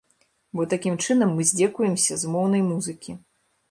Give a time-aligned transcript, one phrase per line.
[0.59, 3.11] Бо такім чынам мы здзекуемся з моўнай музыкі.